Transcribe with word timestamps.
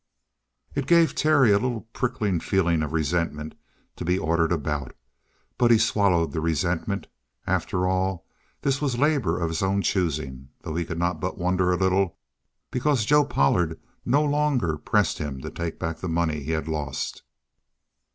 It 0.73 0.87
gave 0.87 1.13
Terry 1.13 1.51
a 1.51 1.59
little 1.59 1.81
prickling 1.93 2.39
feeling 2.39 2.81
of 2.81 2.91
resentment 2.91 3.53
to 3.97 4.03
be 4.03 4.17
ordered 4.17 4.51
about. 4.51 4.95
But 5.59 5.69
he 5.69 5.77
swallowed 5.77 6.31
the 6.31 6.41
resentment. 6.41 7.05
After 7.45 7.85
all, 7.85 8.25
this 8.63 8.81
was 8.81 8.97
labor 8.97 9.39
of 9.39 9.49
his 9.49 9.61
own 9.61 9.83
choosing, 9.83 10.49
though 10.63 10.73
he 10.75 10.85
could 10.85 10.97
not 10.97 11.19
but 11.19 11.37
wonder 11.37 11.71
a 11.71 11.77
little, 11.77 12.17
because 12.71 13.05
Joe 13.05 13.23
Pollard 13.25 13.79
no 14.03 14.23
longer 14.25 14.75
pressed 14.79 15.19
him 15.19 15.39
to 15.41 15.51
take 15.51 15.77
back 15.77 15.99
the 15.99 16.09
money 16.09 16.41
he 16.41 16.53
had 16.53 16.67
lost. 16.67 17.21